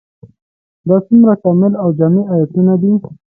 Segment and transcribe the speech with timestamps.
[0.87, 2.91] دا څومره کامل او جامع آيتونه دي؟